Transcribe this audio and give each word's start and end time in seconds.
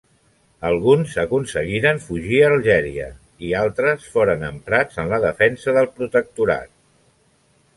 Alguns 0.67 1.11
aconseguiren 1.23 1.99
fugir 2.05 2.39
a 2.45 2.47
Algèria 2.55 3.09
i 3.49 3.51
els 3.59 3.67
altres 3.67 4.09
foren 4.15 4.47
emprats 4.49 5.01
en 5.05 5.13
la 5.13 5.21
defensa 5.27 5.77
del 5.77 5.91
Protectorat. 6.01 6.75